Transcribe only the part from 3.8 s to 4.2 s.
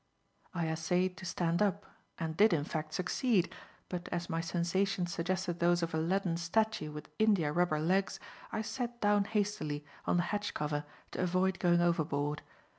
but